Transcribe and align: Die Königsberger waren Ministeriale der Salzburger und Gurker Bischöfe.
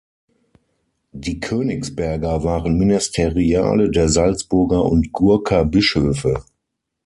Die 1.11 1.39
Königsberger 1.39 2.43
waren 2.43 2.75
Ministeriale 2.79 3.91
der 3.91 4.09
Salzburger 4.09 4.83
und 4.85 5.11
Gurker 5.11 5.63
Bischöfe. 5.63 6.43